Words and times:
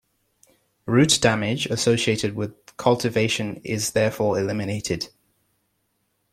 Root 0.87 1.19
damage 1.21 1.67
associated 1.67 2.35
with 2.35 2.55
cultivation 2.75 3.57
is 3.57 3.91
therefore 3.91 4.39
eliminated. 4.39 5.09